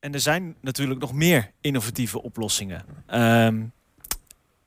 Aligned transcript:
En 0.00 0.12
er 0.12 0.20
zijn 0.20 0.54
natuurlijk 0.60 1.00
nog 1.00 1.12
meer 1.12 1.50
innovatieve 1.60 2.22
oplossingen. 2.22 2.84
Ehm, 3.06 3.62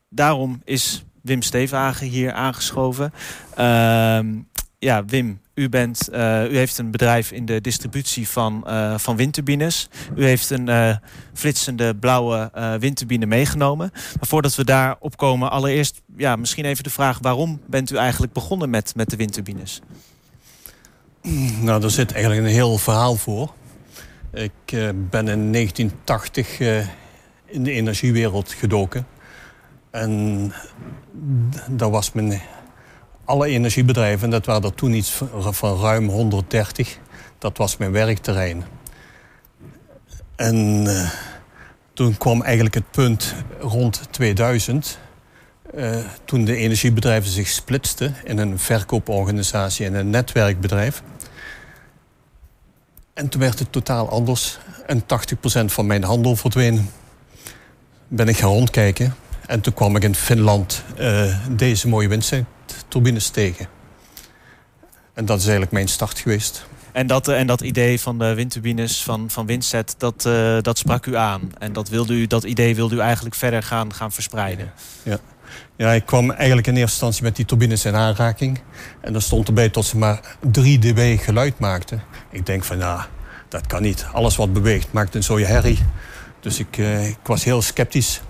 daarom 0.09 0.61
is 0.63 1.05
Wim 1.21 1.41
Stevenhagen 1.41 2.07
hier 2.07 2.33
aangeschoven. 2.33 3.13
Ehm, 3.55 4.37
ja, 4.79 5.05
Wim, 5.05 5.41
u, 5.53 5.69
bent, 5.69 6.09
uh, 6.11 6.51
u 6.51 6.57
heeft 6.57 6.77
een 6.77 6.91
bedrijf 6.91 7.31
in 7.31 7.45
de 7.45 7.61
distributie 7.61 8.27
van, 8.27 8.63
uh, 8.67 8.97
van 8.97 9.15
windturbines. 9.15 9.89
U 10.15 10.23
heeft 10.23 10.49
een 10.49 10.69
uh, 10.69 10.95
flitsende 11.33 11.95
blauwe 11.95 12.51
windturbine 12.79 13.25
meegenomen. 13.25 13.89
Maar 13.93 14.27
voordat 14.27 14.55
we 14.55 14.63
daarop 14.63 15.17
komen, 15.17 15.51
allereerst 15.51 16.01
ja, 16.17 16.35
misschien 16.35 16.65
even 16.65 16.83
de 16.83 16.89
vraag... 16.89 17.19
waarom 17.21 17.61
bent 17.65 17.91
u 17.91 17.95
eigenlijk 17.95 18.33
begonnen 18.33 18.69
met, 18.69 18.95
met 18.95 19.09
de 19.09 19.15
windturbines? 19.15 19.81
Nou, 21.61 21.83
er 21.83 21.91
zit 21.91 22.11
eigenlijk 22.11 22.45
een 22.45 22.53
heel 22.53 22.77
verhaal 22.77 23.15
voor. 23.15 23.53
Ik 24.33 24.51
ben 25.09 25.27
in 25.27 25.51
1980 25.51 26.59
in 27.45 27.63
de 27.63 27.71
energiewereld 27.71 28.51
gedoken. 28.51 29.07
En 29.91 30.53
dat 31.69 31.91
was 31.91 32.11
mijn 32.11 32.41
alle 33.25 33.47
energiebedrijven, 33.47 34.29
dat 34.29 34.45
waren 34.45 34.63
er 34.63 34.75
toen 34.75 34.93
iets 34.93 35.21
van 35.33 35.79
ruim 35.79 36.09
130. 36.09 36.97
Dat 37.37 37.57
was 37.57 37.77
mijn 37.77 37.91
werkterrein. 37.91 38.63
En 40.35 40.85
uh, 40.85 41.09
toen 41.93 42.17
kwam 42.17 42.41
eigenlijk 42.41 42.75
het 42.75 42.91
punt 42.91 43.35
rond 43.59 44.07
2000... 44.11 44.99
Uh, 45.75 45.99
eh, 45.99 46.05
toen 46.25 46.45
de 46.45 46.55
energiebedrijven 46.55 47.31
zich 47.31 47.47
splitsten 47.47 48.15
in 48.23 48.37
een 48.37 48.59
verkooporganisatie 48.59 49.85
en 49.85 49.93
een 49.93 50.09
netwerkbedrijf. 50.09 51.03
En 53.19 53.29
toen 53.29 53.41
werd 53.41 53.59
het 53.59 53.71
totaal 53.71 54.09
anders. 54.09 54.57
En 54.85 55.01
80% 55.01 55.05
van 55.65 55.85
mijn 55.85 56.03
handel 56.03 56.35
verdween. 56.35 56.89
Ben 58.07 58.27
ik 58.27 58.37
gaan 58.37 58.49
rondkijken. 58.49 59.15
En 59.47 59.61
toen 59.61 59.73
kwam 59.73 59.95
ik 59.95 60.03
in 60.03 60.15
Finland 60.15 60.83
uh, 60.99 61.35
deze 61.49 61.87
mooie 61.87 62.07
windturbines 62.07 63.29
tegen. 63.29 63.67
En 65.13 65.25
dat 65.25 65.37
is 65.37 65.43
eigenlijk 65.43 65.71
mijn 65.71 65.87
start 65.87 66.19
geweest. 66.19 66.65
En 66.91 67.07
dat, 67.07 67.27
eh, 67.27 67.39
en 67.39 67.47
dat 67.47 67.61
idee 67.61 67.99
van 67.99 68.19
de 68.19 68.33
windturbines 68.33 69.03
van, 69.03 69.29
van 69.29 69.45
Windset, 69.45 69.95
dat, 69.97 70.25
uh, 70.27 70.57
dat 70.61 70.77
sprak 70.77 71.05
u 71.05 71.15
aan. 71.15 71.51
En 71.57 71.73
dat, 71.73 71.89
wilde 71.89 72.13
u, 72.13 72.27
dat 72.27 72.43
idee 72.43 72.75
wilde 72.75 72.95
u 72.95 72.99
eigenlijk 72.99 73.35
verder 73.35 73.63
gaan, 73.63 73.93
gaan 73.93 74.11
verspreiden. 74.11 74.71
Ja. 75.03 75.17
ja, 75.75 75.91
ik 75.91 76.05
kwam 76.05 76.31
eigenlijk 76.31 76.67
in 76.67 76.73
eerste 76.73 76.91
instantie 76.91 77.23
met 77.23 77.35
die 77.35 77.45
turbines 77.45 77.85
in 77.85 77.95
aanraking. 77.95 78.61
En 79.01 79.15
er 79.15 79.21
stond 79.21 79.47
erbij 79.47 79.69
tot 79.69 79.85
ze 79.85 79.97
maar 79.97 80.37
3 80.51 80.79
dB 80.79 81.19
geluid 81.21 81.59
maakten. 81.59 82.03
Ik 82.29 82.45
denk 82.45 82.63
van, 82.63 82.77
ja, 82.77 83.07
dat 83.49 83.67
kan 83.67 83.81
niet. 83.81 84.05
Alles 84.13 84.35
wat 84.35 84.53
beweegt 84.53 84.91
maakt 84.91 85.15
een 85.15 85.23
zoje 85.23 85.45
herrie. 85.45 85.79
Dus 86.39 86.59
ik, 86.59 86.77
uh, 86.77 87.07
ik 87.07 87.17
was 87.23 87.43
heel 87.43 87.61
sceptisch. 87.61 88.21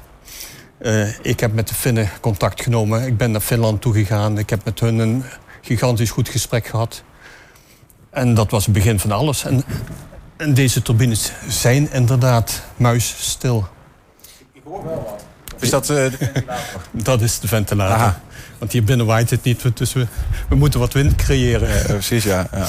Uh, 0.81 1.19
ik 1.21 1.39
heb 1.39 1.53
met 1.53 1.67
de 1.67 1.73
Finnen 1.73 2.09
contact 2.21 2.61
genomen. 2.61 3.05
Ik 3.05 3.17
ben 3.17 3.31
naar 3.31 3.41
Finland 3.41 3.81
toegegaan. 3.81 4.37
Ik 4.37 4.49
heb 4.49 4.65
met 4.65 4.79
hun 4.79 4.99
een 4.99 5.23
gigantisch 5.61 6.11
goed 6.11 6.29
gesprek 6.29 6.67
gehad. 6.67 7.03
En 8.09 8.33
dat 8.33 8.51
was 8.51 8.65
het 8.65 8.73
begin 8.73 8.99
van 8.99 9.11
alles. 9.11 9.43
En, 9.43 9.63
en 10.37 10.53
deze 10.53 10.81
turbines 10.81 11.31
zijn 11.47 11.91
inderdaad 11.91 12.61
muisstil. 12.75 13.67
Ik 14.53 14.61
hoor 14.63 14.83
wel 14.83 14.95
wat. 14.95 15.28
Is 15.59 15.69
dat 15.69 15.89
uh, 15.89 15.95
de 15.95 16.11
ventilator? 16.17 16.81
dat 16.91 17.21
is 17.21 17.39
de 17.39 17.47
ventilator. 17.47 17.95
Aha. 17.95 18.21
Want 18.57 18.71
hier 18.71 18.83
binnen 18.83 19.05
waait 19.05 19.29
het 19.29 19.43
niet, 19.43 19.77
dus 19.77 19.93
we, 19.93 20.07
we 20.49 20.55
moeten 20.55 20.79
wat 20.79 20.93
wind 20.93 21.15
creëren. 21.15 21.69
Ja, 21.69 21.83
precies, 21.83 22.23
ja. 22.23 22.47
ja. 22.51 22.67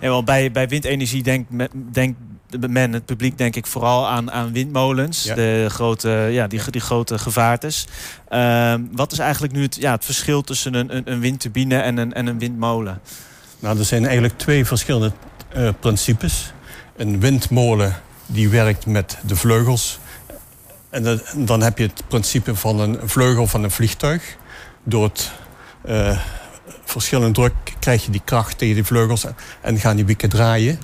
ja 0.00 0.08
wel, 0.08 0.24
bij, 0.24 0.50
bij 0.50 0.68
windenergie 0.68 1.22
denkt 1.22 1.50
denk 1.92 2.16
men, 2.68 2.92
het 2.92 3.04
publiek, 3.04 3.38
denk 3.38 3.56
ik 3.56 3.66
vooral 3.66 4.08
aan, 4.08 4.30
aan 4.30 4.52
windmolens. 4.52 5.22
De 5.22 5.66
grote, 5.68 6.08
ja, 6.30 6.46
die, 6.46 6.60
die 6.70 6.80
grote 6.80 7.18
gevaartes. 7.18 7.86
Uh, 8.30 8.74
wat 8.92 9.12
is 9.12 9.18
eigenlijk 9.18 9.52
nu 9.52 9.62
het, 9.62 9.76
ja, 9.76 9.92
het 9.92 10.04
verschil 10.04 10.42
tussen 10.42 10.74
een, 10.74 10.96
een, 10.96 11.12
een 11.12 11.20
windturbine 11.20 11.78
en 11.78 11.96
een, 11.96 12.12
en 12.12 12.26
een 12.26 12.38
windmolen? 12.38 13.00
Nou, 13.58 13.78
er 13.78 13.84
zijn 13.84 14.04
eigenlijk 14.04 14.38
twee 14.38 14.64
verschillende 14.64 15.12
uh, 15.56 15.68
principes. 15.80 16.52
Een 16.96 17.20
windmolen 17.20 17.94
die 18.26 18.48
werkt 18.48 18.86
met 18.86 19.18
de 19.26 19.36
vleugels. 19.36 19.98
En 20.96 21.20
dan 21.34 21.62
heb 21.62 21.78
je 21.78 21.84
het 21.84 22.02
principe 22.08 22.54
van 22.54 22.80
een 22.80 22.98
vleugel 23.04 23.46
van 23.46 23.64
een 23.64 23.70
vliegtuig. 23.70 24.36
Door 24.84 25.04
het 25.04 25.30
uh, 25.88 26.18
verschillende 26.84 27.32
druk 27.32 27.54
krijg 27.78 28.04
je 28.04 28.10
die 28.10 28.20
kracht 28.24 28.58
tegen 28.58 28.74
die 28.74 28.84
vleugels 28.84 29.26
en 29.60 29.78
gaan 29.78 29.96
die 29.96 30.04
wieken 30.04 30.28
draaien. 30.28 30.78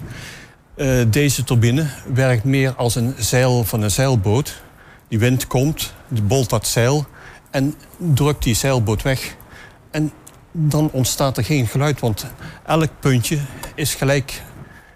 Uh, 0.77 1.05
deze 1.09 1.45
turbine 1.45 1.87
werkt 2.15 2.45
meer 2.45 2.75
als 2.75 2.95
een 2.95 3.15
zeil 3.19 3.65
van 3.65 3.83
een 3.83 3.91
zeilboot. 3.91 4.63
Die 5.09 5.19
wind 5.19 5.47
komt, 5.47 5.93
bolt 6.09 6.51
dat 6.51 6.67
zeil 6.67 7.07
en 7.51 7.75
drukt 7.97 8.43
die 8.43 8.55
zeilboot 8.55 9.03
weg. 9.03 9.37
En 9.91 10.13
dan 10.53 10.91
ontstaat 10.91 11.37
er 11.37 11.45
geen 11.45 11.67
geluid, 11.67 12.01
want 12.01 12.27
elk 12.67 12.91
puntje 13.01 13.39
is 13.75 13.95
gelijk 13.95 14.43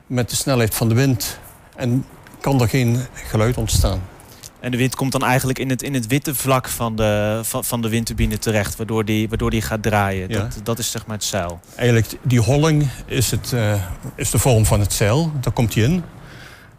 met 0.07 0.31
de 0.31 0.37
snelheid 0.37 0.75
van 0.75 0.89
de 0.89 0.95
wind. 0.95 1.39
En 1.77 2.05
kan 2.41 2.61
er 2.61 2.69
geen 2.69 3.01
geluid 3.15 3.57
ontstaan. 3.57 4.16
En 4.61 4.71
de 4.71 4.77
wind 4.77 4.95
komt 4.95 5.13
dan 5.13 5.25
eigenlijk 5.25 5.59
in 5.59 5.71
het, 5.71 5.83
in 5.83 5.95
het 5.95 6.07
witte 6.07 6.35
vlak 6.35 6.69
van 6.69 6.97
de, 6.97 7.41
van, 7.43 7.65
van 7.65 7.83
de 7.83 7.89
windturbine 7.89 8.39
terecht, 8.39 8.77
waardoor 8.77 9.05
die, 9.05 9.29
waardoor 9.29 9.51
die 9.51 9.63
gaat 9.63 9.83
draaien. 9.83 10.29
Ja. 10.29 10.39
Dat, 10.39 10.61
dat 10.63 10.79
is 10.79 10.91
zeg 10.91 11.07
maar 11.07 11.17
het 11.17 11.25
zeil. 11.25 11.61
Eigenlijk, 11.75 12.19
die 12.23 12.41
holling 12.41 12.89
is, 13.07 13.31
het, 13.31 13.53
uh, 13.53 13.83
is 14.15 14.31
de 14.31 14.39
vorm 14.39 14.67
van 14.67 14.81
het 14.81 14.93
zeil. 14.93 15.33
Daar 15.41 15.53
komt 15.53 15.75
hij 15.75 15.83
in. 15.83 16.03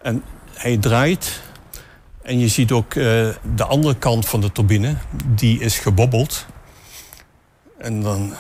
En 0.01 0.23
hij 0.53 0.77
draait. 0.77 1.41
En 2.21 2.39
je 2.39 2.47
ziet 2.47 2.71
ook 2.71 2.93
uh, 2.93 3.03
de 3.55 3.65
andere 3.67 3.95
kant 3.95 4.27
van 4.27 4.41
de 4.41 4.51
turbine, 4.51 4.95
die 5.25 5.59
is 5.59 5.79
gebobbeld. 5.79 6.45
En 7.77 8.01
dan, 8.01 8.33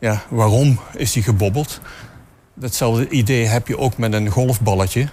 ja, 0.00 0.22
waarom 0.28 0.80
is 0.96 1.12
die 1.12 1.22
gebobbeld? 1.22 1.80
Datzelfde 2.54 3.08
idee 3.08 3.46
heb 3.46 3.68
je 3.68 3.78
ook 3.78 3.96
met 3.96 4.12
een 4.12 4.28
golfballetje. 4.28 5.08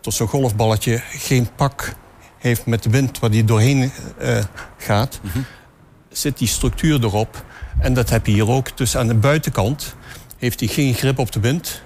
Dat 0.00 0.14
zo'n 0.14 0.28
golfballetje 0.28 1.02
geen 1.10 1.48
pak 1.56 1.94
heeft 2.42 2.66
met 2.66 2.82
de 2.82 2.90
wind 2.90 3.18
waar 3.18 3.30
die 3.30 3.44
doorheen 3.44 3.92
uh, 4.22 4.38
gaat, 4.76 5.20
mm 5.22 5.30
-hmm. 5.30 5.44
zit 6.08 6.38
die 6.38 6.48
structuur 6.48 7.04
erop. 7.04 7.44
En 7.80 7.94
dat 7.94 8.10
heb 8.10 8.26
je 8.26 8.32
hier 8.32 8.48
ook. 8.48 8.76
Dus 8.76 8.96
aan 8.96 9.06
de 9.06 9.14
buitenkant 9.14 9.94
heeft 10.38 10.60
hij 10.60 10.68
geen 10.68 10.94
grip 10.94 11.18
op 11.18 11.32
de 11.32 11.40
wind. 11.40 11.82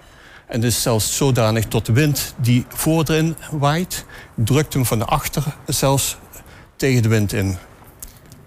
En 0.46 0.62
is 0.62 0.82
zelfs 0.82 1.16
zodanig 1.16 1.64
tot 1.64 1.86
de 1.86 1.92
wind 1.92 2.34
die 2.36 2.64
voorin 2.68 3.36
waait, 3.50 4.04
drukt 4.34 4.72
hem 4.72 4.86
van 4.86 4.98
de 4.98 5.04
achter 5.04 5.44
zelfs 5.66 6.16
tegen 6.76 7.02
de 7.02 7.08
wind 7.08 7.32
in. 7.32 7.56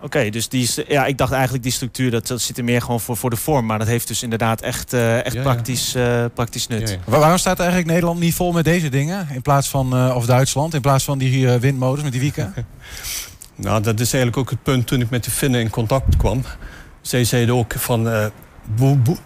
Oké, 0.01 0.29
dus 0.29 0.49
die, 0.49 0.69
ja, 0.87 1.05
ik 1.05 1.17
dacht 1.17 1.31
eigenlijk 1.31 1.63
die 1.63 1.71
structuur 1.71 2.11
dat, 2.11 2.27
dat 2.27 2.41
zit 2.41 2.57
er 2.57 2.63
meer 2.63 2.81
gewoon 2.81 2.99
voor, 2.99 3.17
voor 3.17 3.29
de 3.29 3.35
vorm. 3.35 3.65
Maar 3.65 3.77
dat 3.77 3.87
heeft 3.87 4.07
dus 4.07 4.23
inderdaad 4.23 4.61
echt, 4.61 4.93
uh, 4.93 5.25
echt 5.25 5.35
ja, 5.35 5.41
praktisch, 5.41 5.95
uh, 5.95 6.25
praktisch 6.33 6.67
nut. 6.67 6.89
Ja, 6.89 7.17
Waarom 7.19 7.37
staat 7.37 7.59
eigenlijk 7.59 7.89
Nederland 7.89 8.19
niet 8.19 8.33
vol 8.33 8.51
met 8.51 8.63
deze 8.63 8.89
dingen? 8.89 9.27
In 9.33 9.41
plaats 9.41 9.67
van, 9.67 10.07
uh, 10.07 10.15
of 10.15 10.25
Duitsland, 10.25 10.73
in 10.73 10.81
plaats 10.81 11.03
van 11.03 11.17
die 11.17 11.47
windmolens 11.47 12.03
met 12.03 12.11
die 12.11 12.21
wieken? 12.21 12.53
nou, 13.55 13.81
dat 13.81 13.99
is 13.99 14.13
eigenlijk 14.13 14.37
ook 14.37 14.49
het 14.49 14.63
punt 14.63 14.87
toen 14.87 15.01
ik 15.01 15.09
met 15.09 15.23
de 15.23 15.31
Finnen 15.31 15.61
in 15.61 15.69
contact 15.69 16.17
kwam. 16.17 16.43
Zij 17.01 17.23
zeiden 17.23 17.55
ook 17.55 17.73
van, 17.77 18.31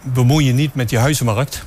bemoei 0.02 0.46
je 0.46 0.52
niet 0.52 0.74
met 0.74 0.88
die 0.88 0.98
huizenmarkt. 0.98 1.64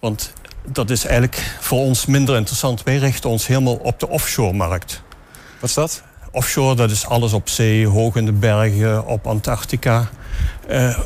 Want 0.00 0.32
dat 0.66 0.90
is 0.90 1.04
eigenlijk 1.04 1.56
voor 1.60 1.78
ons 1.78 2.06
minder 2.06 2.36
interessant. 2.36 2.82
Wij 2.82 2.96
richten 2.96 3.30
ons 3.30 3.46
helemaal 3.46 3.74
op 3.74 4.00
de 4.00 4.08
offshore-markt. 4.08 5.02
Wat 5.60 5.68
is 5.68 5.74
dat? 5.74 6.02
Offshore, 6.34 6.74
dat 6.74 6.90
is 6.90 7.06
alles 7.06 7.32
op 7.32 7.48
zee, 7.48 7.86
hoog 7.86 8.16
in 8.16 8.24
de 8.24 8.32
bergen, 8.32 9.06
op 9.06 9.26
Antarctica. 9.26 10.10
Uh, 10.70 10.98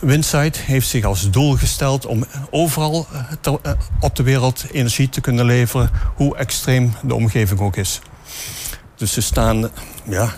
Windside 0.00 0.58
heeft 0.58 0.88
zich 0.88 1.04
als 1.04 1.30
doel 1.30 1.56
gesteld 1.56 2.06
om 2.06 2.24
overal 2.50 3.06
ter, 3.40 3.58
uh, 3.66 3.72
op 4.00 4.16
de 4.16 4.22
wereld 4.22 4.64
energie 4.72 5.08
te 5.08 5.20
kunnen 5.20 5.44
leveren, 5.44 5.90
hoe 6.14 6.36
extreem 6.36 6.94
de 7.02 7.14
omgeving 7.14 7.60
ook 7.60 7.76
is. 7.76 8.00
Dus 8.96 9.16
er 9.16 9.22
staan 9.22 9.70
ja, 10.04 10.34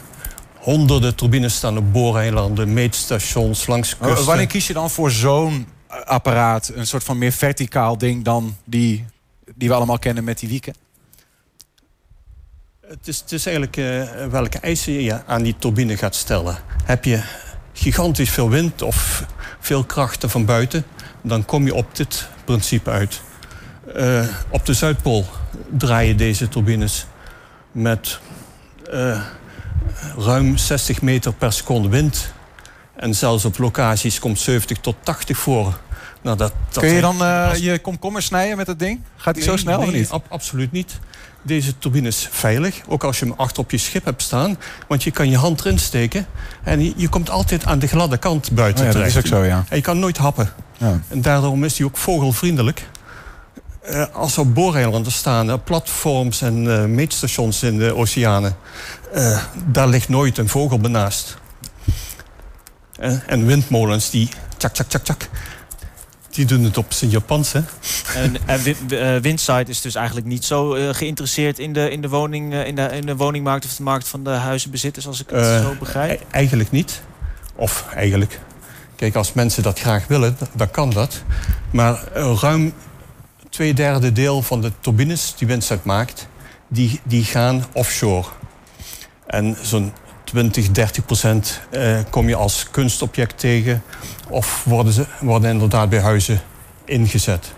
honderden 0.59 1.15
turbines 1.15 1.55
staan 1.55 1.79
op 1.79 1.93
booreilanden, 1.93 2.73
meetstations 2.73 3.67
langs 3.67 3.97
kusten. 3.97 4.27
Wanneer 4.27 4.47
kies 4.47 4.67
je 4.67 4.73
dan 4.73 4.91
voor 4.91 5.11
zo'n 5.11 5.67
apparaat, 6.05 6.71
een 6.75 6.87
soort 6.87 7.05
van 7.05 7.19
meer 7.19 7.33
verticaal 7.33 7.99
ding 7.99 8.25
dan 8.25 8.57
die, 8.65 9.05
die 9.55 9.69
we 9.69 9.75
allemaal 9.75 9.99
kennen 9.99 10.25
met 10.25 10.39
die 10.39 10.49
wieken? 10.49 10.75
Het 12.89 13.33
is, 13.33 13.47
eigenlijk 13.47 13.77
uh, 13.77 14.27
welke 14.31 14.59
eisen 14.59 14.93
je 14.93 15.25
aan 15.27 15.43
die 15.43 15.57
turbine 15.59 15.97
gaat 15.97 16.15
stellen. 16.15 16.57
Heb 16.85 17.05
je 17.05 17.23
gigantisch 17.73 18.31
veel 18.31 18.51
wind 18.51 18.83
of 18.83 19.25
veel 19.61 19.85
krachten 19.85 20.31
van 20.31 20.45
buiten... 20.45 20.85
dan 21.23 21.45
kom 21.45 21.65
je 21.65 21.75
op 21.75 21.97
dit 21.97 22.29
principe 22.45 22.91
uit. 22.91 23.21
Uh, 23.97 24.29
op 24.49 24.67
de 24.67 24.75
Zuidpool 24.75 25.27
draaien 25.71 26.17
deze 26.17 26.49
turbines 26.49 27.07
met 27.73 28.19
uh, 28.93 29.21
ruim 30.17 30.57
60 30.57 31.03
meter 31.03 31.33
per 31.33 31.53
seconde 31.53 31.89
wind. 31.89 32.33
En 32.95 33.15
zelfs 33.15 33.45
op 33.45 33.59
locaties 33.59 34.19
komt 34.19 34.41
70 34.41 34.79
tot 34.79 34.97
80 35.03 35.39
voor. 35.39 35.79
Nou, 36.25 36.37
dat, 36.37 36.53
dat 36.71 36.83
Kun 36.85 36.93
je 36.93 37.01
dan 37.01 37.23
uh, 37.23 37.51
je 37.55 37.79
komkommer 37.79 38.23
snijden 38.23 38.57
met 38.57 38.67
dat 38.67 38.79
ding? 38.79 39.01
Gaat 39.17 39.35
hij 39.35 39.45
zo 39.45 39.57
snel 39.57 39.79
nee, 39.79 39.87
of 39.87 39.93
niet? 39.93 40.11
Ab 40.11 40.27
absoluut 40.29 40.73
niet. 40.73 40.99
Deze 41.43 41.79
turbine 41.79 42.09
is 42.09 42.29
veilig, 42.31 42.81
ook 42.89 43.05
als 43.05 43.19
je 43.19 43.25
hem 43.25 43.35
achter 43.37 43.63
op 43.63 43.71
je 43.71 43.79
schip 43.79 44.05
hebt 44.05 44.23
staan. 44.23 44.59
Want 44.89 45.03
je 45.03 45.11
kan 45.11 45.31
je 45.31 45.37
hand 45.37 45.61
erin 45.61 45.79
steken 45.79 46.27
en 46.63 46.85
je, 46.85 46.93
je 46.97 47.09
komt 47.09 47.31
altijd 47.31 47.65
aan 47.65 47.79
de 47.79 47.87
gladde 47.87 48.17
kant 48.17 48.53
buiten 48.53 48.81
oh 48.81 48.87
ja, 48.87 48.93
terecht. 48.93 49.15
Dat 49.15 49.25
is 49.25 49.31
ook 49.31 49.39
zo, 49.39 49.45
ja. 49.45 49.65
En 49.69 49.77
je 49.77 49.83
kan 49.83 49.99
nooit 49.99 50.17
happen. 50.17 50.53
Ja. 50.77 51.01
En 51.09 51.23
daarom 51.23 51.65
is 51.65 51.79
hij 51.79 51.87
ook 51.87 51.97
vogelvriendelijk. 51.97 52.89
Uh, 53.91 54.05
als 54.13 54.37
er 54.37 54.53
booreilanden 54.53 55.13
staan, 55.13 55.49
uh, 55.49 55.55
platforms 55.65 56.43
en 56.43 56.65
uh, 56.65 56.85
meetstations 56.85 57.63
in 57.63 57.79
de 57.79 57.95
oceanen... 57.95 58.57
daar 59.67 59.89
ligt 59.89 60.09
nooit 60.09 60.39
een 60.39 60.49
vogel 60.49 60.79
benaast. 60.79 61.37
en 63.27 63.47
windmolens 63.47 64.11
die 64.11 64.29
tjak, 64.57 64.73
tjak, 64.75 64.89
tjak, 64.89 65.05
tjak... 65.05 65.29
Die 66.35 66.45
doen 66.45 66.65
het 66.65 66.77
op 66.77 66.93
zijn 66.93 67.11
Japans, 67.11 67.53
hè? 67.53 67.61
En, 68.15 68.37
en 68.47 69.21
Windside 69.23 69.65
is 69.67 69.81
dus 69.81 69.95
eigenlijk 69.95 70.27
niet 70.27 70.45
zo 70.45 70.75
uh, 70.75 70.95
geïnteresseerd 70.95 71.59
in 71.59 71.73
de, 71.73 71.91
in, 71.91 72.01
de 72.01 72.09
woning, 72.09 72.53
uh, 72.53 72.67
in, 72.67 72.75
de, 72.75 72.83
in 72.83 73.07
de 73.07 73.17
woningmarkt 73.17 73.65
of 73.65 73.75
de 73.75 73.83
markt 73.83 74.09
van 74.09 74.25
de 74.25 74.31
huizenbezitters, 74.31 75.07
als 75.07 75.21
ik 75.21 75.31
het 75.31 75.45
uh, 75.45 75.63
zo 75.63 75.75
begrijp? 75.79 76.21
E 76.21 76.25
eigenlijk 76.31 76.71
niet. 76.71 77.03
Of 77.57 77.85
eigenlijk. 77.95 78.41
Kijk, 78.97 79.15
als 79.15 79.33
mensen 79.33 79.63
dat 79.63 79.79
graag 79.79 80.07
willen, 80.07 80.37
dan 80.53 80.71
kan 80.71 80.91
dat. 80.91 81.23
Maar 81.71 82.03
ruim 82.41 82.75
twee 83.51 83.75
derde 83.75 84.13
deel 84.13 84.43
van 84.43 84.61
de 84.61 84.73
turbines 84.81 85.35
die 85.37 85.47
Windside 85.47 85.81
maakt, 85.83 86.27
die, 86.69 87.01
die 87.03 87.25
gaan 87.25 87.65
offshore. 87.73 88.29
En 89.27 89.57
zo'n 89.63 89.93
20, 90.25 90.71
30 90.71 91.05
procent 91.05 91.61
eh, 91.71 91.99
kom 92.11 92.29
je 92.29 92.35
als 92.35 92.71
kunstobject 92.71 93.39
tegen. 93.39 93.83
Of 94.29 94.65
worden, 94.65 94.93
ze, 94.93 95.07
worden 95.21 95.51
inderdaad 95.51 95.89
bij 95.89 96.01
huizen 96.01 96.41
ingezet. 96.85 97.53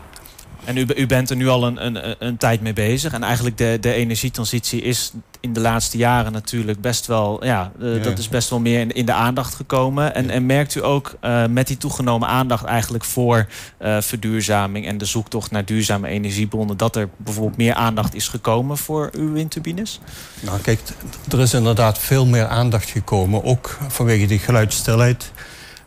En 0.64 0.76
u, 0.76 0.86
u 0.96 1.06
bent 1.06 1.30
er 1.30 1.36
nu 1.36 1.48
al 1.48 1.66
een, 1.66 1.86
een, 1.86 2.16
een 2.18 2.36
tijd 2.36 2.60
mee 2.60 2.72
bezig. 2.72 3.12
En 3.12 3.22
eigenlijk 3.22 3.58
de, 3.58 3.78
de 3.80 3.92
energietransitie 3.92 4.82
is 4.82 5.12
in 5.46 5.52
de 5.52 5.60
laatste 5.60 5.96
jaren 5.96 6.32
natuurlijk 6.32 6.80
best 6.80 7.06
wel... 7.06 7.44
Ja, 7.44 7.72
uh, 7.80 7.96
ja. 7.96 8.02
dat 8.02 8.18
is 8.18 8.28
best 8.28 8.50
wel 8.50 8.60
meer 8.60 8.80
in, 8.80 8.92
in 8.92 9.06
de 9.06 9.12
aandacht 9.12 9.54
gekomen. 9.54 10.14
En, 10.14 10.24
ja. 10.24 10.30
en 10.30 10.46
merkt 10.46 10.74
u 10.74 10.84
ook 10.84 11.16
uh, 11.24 11.46
met 11.46 11.66
die 11.66 11.76
toegenomen 11.76 12.28
aandacht 12.28 12.64
eigenlijk 12.64 13.04
voor 13.04 13.46
uh, 13.82 14.00
verduurzaming... 14.00 14.86
en 14.86 14.98
de 14.98 15.04
zoektocht 15.04 15.50
naar 15.50 15.64
duurzame 15.64 16.08
energiebronnen... 16.08 16.76
dat 16.76 16.96
er 16.96 17.08
bijvoorbeeld 17.16 17.56
meer 17.56 17.74
aandacht 17.74 18.14
is 18.14 18.28
gekomen 18.28 18.78
voor 18.78 19.10
uw 19.12 19.32
windturbines? 19.32 20.00
Nou 20.40 20.60
kijk, 20.60 20.80
er 21.30 21.40
is 21.40 21.54
inderdaad 21.54 21.98
veel 21.98 22.26
meer 22.26 22.46
aandacht 22.46 22.90
gekomen. 22.90 23.44
Ook 23.44 23.78
vanwege 23.88 24.26
die 24.26 24.38
geluidsstilheid... 24.38 25.32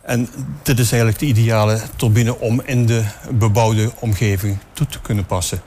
En 0.02 0.28
dit 0.62 0.78
is 0.78 0.92
eigenlijk 0.92 1.18
de 1.18 1.26
ideale 1.26 1.80
turbine 1.96 2.38
om 2.38 2.62
in 2.64 2.86
de 2.86 3.04
bebouwde 3.30 3.90
omgeving 3.98 4.58
toe 4.72 4.86
te 4.86 5.00
kunnen 5.00 5.26
passen. 5.26 5.62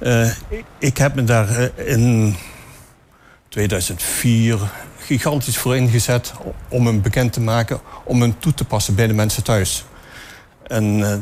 Uh, 0.00 0.30
ik 0.78 0.98
heb 0.98 1.14
me 1.14 1.24
daar 1.24 1.70
in 1.76 2.36
2004 3.48 4.58
gigantisch 4.98 5.58
voor 5.58 5.76
ingezet 5.76 6.32
om 6.68 6.86
hem 6.86 7.02
bekend 7.02 7.32
te 7.32 7.40
maken, 7.40 7.80
om 8.04 8.20
hem 8.20 8.34
toe 8.38 8.54
te 8.54 8.64
passen 8.64 8.94
bij 8.94 9.06
de 9.06 9.12
mensen 9.12 9.42
thuis. 9.42 9.84
En 10.66 10.98
uh, 10.98 11.14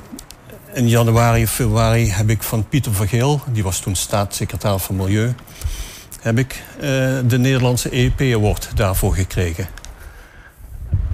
in 0.72 0.88
januari, 0.88 1.46
februari 1.46 2.10
heb 2.10 2.30
ik 2.30 2.42
van 2.42 2.68
Pieter 2.68 2.94
Vergeel, 2.94 3.40
die 3.52 3.62
was 3.62 3.80
toen 3.80 3.94
staatssecretaris 3.94 4.82
van 4.82 4.96
Milieu, 4.96 5.34
heb 6.20 6.38
ik 6.38 6.62
uh, 6.76 6.82
de 7.26 7.38
Nederlandse 7.38 7.94
EEP 7.96 8.20
Award 8.20 8.70
daarvoor 8.74 9.14
gekregen 9.14 9.68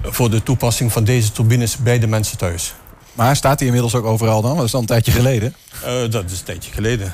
voor 0.03 0.29
de 0.29 0.43
toepassing 0.43 0.91
van 0.91 1.03
deze 1.03 1.31
turbines 1.31 1.77
bij 1.77 1.99
de 1.99 2.07
mensen 2.07 2.37
thuis. 2.37 2.73
Maar 3.13 3.35
staat 3.35 3.57
hij 3.57 3.67
inmiddels 3.67 3.95
ook 3.95 4.05
overal 4.05 4.41
dan? 4.41 4.55
Dat 4.55 4.65
is 4.65 4.71
dan 4.71 4.81
een 4.81 4.87
tijdje 4.87 5.11
geleden. 5.11 5.55
Uh, 5.85 6.11
dat 6.11 6.31
is 6.31 6.39
een 6.39 6.45
tijdje 6.45 6.71
geleden. 6.71 7.13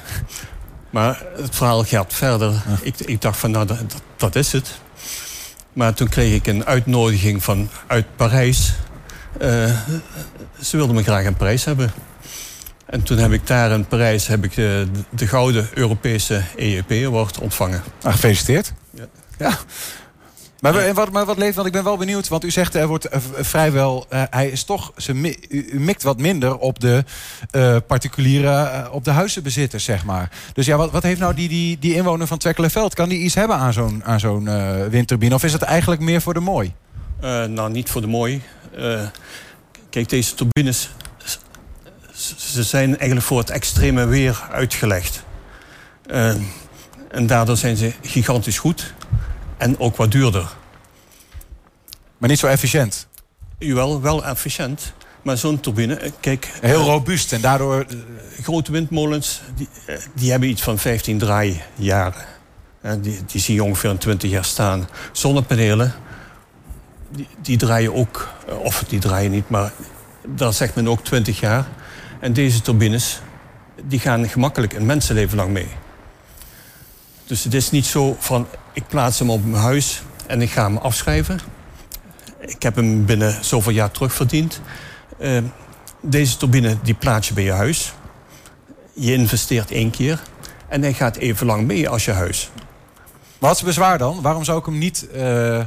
Maar 0.89 1.23
het 1.35 1.55
verhaal 1.55 1.83
gaat 1.83 2.13
verder. 2.13 2.51
Ja. 2.51 2.77
Ik, 2.81 2.99
ik, 2.99 3.21
dacht 3.21 3.37
van, 3.37 3.51
nou, 3.51 3.65
dat, 3.65 3.77
dat, 4.17 4.35
is 4.35 4.51
het. 4.51 4.79
Maar 5.73 5.93
toen 5.93 6.09
kreeg 6.09 6.33
ik 6.33 6.47
een 6.47 6.65
uitnodiging 6.65 7.43
van, 7.43 7.69
uit 7.87 8.05
Parijs. 8.15 8.73
Uh, 9.41 9.79
ze 10.61 10.77
wilden 10.77 10.95
me 10.95 11.03
graag 11.03 11.25
een 11.25 11.35
prijs 11.35 11.65
hebben. 11.65 11.91
En 12.85 13.03
toen 13.03 13.17
heb 13.17 13.31
ik 13.31 13.47
daar 13.47 13.71
in 13.71 13.87
Parijs 13.87 14.27
heb 14.27 14.43
ik 14.43 14.55
de, 14.55 14.87
de 15.09 15.27
gouden 15.27 15.69
Europese 15.73 16.43
EEP 16.55 16.91
Award 16.91 17.39
ontvangen. 17.39 17.83
Ah, 18.01 18.11
gefeliciteerd. 18.11 18.73
Ja. 18.93 19.05
ja. 19.37 19.57
Maar, 20.61 20.93
wat, 20.93 21.11
maar 21.11 21.25
wat 21.25 21.37
leeft, 21.37 21.55
want 21.55 21.67
ik 21.67 21.73
ben 21.73 21.83
wel 21.83 21.97
benieuwd, 21.97 22.27
want 22.27 22.43
u 22.43 22.51
zegt 22.51 22.75
er 22.75 22.87
wordt 22.87 23.13
uh, 23.13 23.19
vrijwel, 23.39 24.05
uh, 24.13 24.23
hij 24.29 24.47
is 24.47 24.63
toch, 24.63 24.91
ze, 24.97 25.37
u, 25.49 25.79
mikt 25.79 26.03
wat 26.03 26.17
minder 26.17 26.57
op 26.57 26.79
de 26.79 27.03
uh, 27.51 27.75
particuliere, 27.87 28.87
op 28.91 29.03
de 29.03 29.11
huizenbezitters, 29.11 29.83
zeg 29.83 30.05
maar. 30.05 30.31
Dus 30.53 30.65
ja, 30.65 30.77
wat, 30.77 30.91
wat 30.91 31.03
heeft 31.03 31.19
nou 31.19 31.33
die, 31.33 31.49
die, 31.49 31.79
die 31.79 31.93
inwoner 31.93 32.27
van 32.27 32.37
Twekkelenveld, 32.37 32.93
kan 32.93 33.09
die 33.09 33.19
iets 33.19 33.35
hebben 33.35 33.55
aan 33.55 33.73
zo'n 33.73 34.03
zo'n 34.17 34.49
windturbine? 34.89 35.35
Of 35.35 35.43
is 35.43 35.53
het 35.53 35.61
eigenlijk 35.61 36.01
meer 36.01 36.21
voor 36.21 36.33
de 36.33 36.39
mooi? 36.39 36.73
nou, 37.47 37.71
niet 37.71 37.89
voor 37.89 38.01
de 38.01 38.07
mooi. 38.07 38.41
kijk, 39.89 40.09
deze 40.09 40.33
turbines, 40.33 40.89
ze 42.37 42.63
zijn 42.63 42.89
eigenlijk 42.97 43.21
voor 43.21 43.39
het 43.39 43.49
extreme 43.49 44.05
weer 44.05 44.47
uitgelegd. 44.51 45.23
en 47.11 47.27
daardoor 47.27 47.57
zijn 47.57 47.77
ze 47.77 47.93
gigantisch 48.01 48.57
goed. 48.57 48.93
En 49.59 49.79
ook 49.79 49.95
wat 49.95 50.11
duurder. 50.11 50.47
Maar 52.17 52.29
niet 52.29 52.39
zo 52.39 52.47
efficiënt? 52.47 53.07
Jawel, 53.57 54.01
wel 54.01 54.25
efficiënt. 54.25 54.93
Maar 55.21 55.37
zo'n 55.37 55.59
turbine, 55.59 56.11
kijk... 56.19 56.51
Heel 56.61 56.83
robuust 56.83 57.33
en 57.33 57.41
daardoor... 57.41 57.85
Grote 58.41 58.71
windmolens, 58.71 59.41
die, 59.55 59.67
die 60.13 60.31
hebben 60.31 60.49
iets 60.49 60.61
van 60.61 60.77
15 60.77 61.17
draaijaren. 61.17 62.25
Die, 63.01 63.19
die 63.25 63.41
zie 63.41 63.55
je 63.55 63.63
ongeveer 63.63 63.89
een 63.89 63.97
20 63.97 64.29
jaar 64.29 64.45
staan. 64.45 64.87
Zonnepanelen, 65.11 65.93
die, 67.09 67.27
die 67.41 67.57
draaien 67.57 67.93
ook... 67.93 68.27
Of 68.63 68.83
die 68.87 68.99
draaien 68.99 69.31
niet, 69.31 69.49
maar 69.49 69.71
daar 70.27 70.53
zegt 70.53 70.75
men 70.75 70.87
ook 70.87 71.03
20 71.03 71.39
jaar. 71.39 71.67
En 72.19 72.33
deze 72.33 72.61
turbines, 72.61 73.21
die 73.83 73.99
gaan 73.99 74.29
gemakkelijk 74.29 74.73
een 74.73 74.85
mensenleven 74.85 75.37
lang 75.37 75.51
mee. 75.51 75.69
Dus 77.25 77.43
het 77.43 77.53
is 77.53 77.71
niet 77.71 77.85
zo 77.85 78.15
van, 78.19 78.47
ik 78.73 78.87
plaats 78.87 79.19
hem 79.19 79.29
op 79.29 79.45
mijn 79.45 79.63
huis 79.63 80.01
en 80.27 80.41
ik 80.41 80.49
ga 80.49 80.63
hem 80.63 80.77
afschrijven. 80.77 81.39
Ik 82.39 82.63
heb 82.63 82.75
hem 82.75 83.05
binnen 83.05 83.45
zoveel 83.45 83.71
jaar 83.71 83.91
terugverdiend. 83.91 84.61
Uh, 85.19 85.43
deze 86.01 86.37
turbine 86.37 86.77
die 86.83 86.93
plaats 86.93 87.27
je 87.27 87.33
bij 87.33 87.43
je 87.43 87.51
huis. 87.51 87.93
Je 88.93 89.13
investeert 89.13 89.71
één 89.71 89.91
keer 89.91 90.21
en 90.67 90.81
hij 90.81 90.93
gaat 90.93 91.15
even 91.15 91.45
lang 91.45 91.67
mee 91.67 91.89
als 91.89 92.05
je 92.05 92.11
huis. 92.11 92.49
Wat 93.37 93.55
is 93.55 93.63
bezwaar 93.63 93.97
dan? 93.97 94.21
Waarom 94.21 94.43
zou 94.43 94.59
ik 94.59 94.65
hem 94.65 94.77
niet 94.77 95.07
uh, 95.15 95.65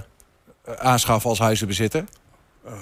aanschaffen 0.79 1.31
als 1.31 1.39
huizenbezitter? 1.39 2.05
Uh, 2.67 2.73